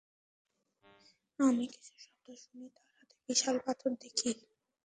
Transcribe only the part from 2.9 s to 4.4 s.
হাতে বিশাল পাথর দেখি।